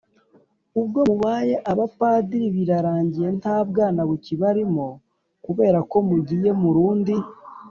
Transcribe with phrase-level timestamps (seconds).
[0.79, 4.87] ubwo mubaye abapadiri, birarangiye nta bwana bukibarimo
[5.45, 7.15] kubera ko mugiye mu rundi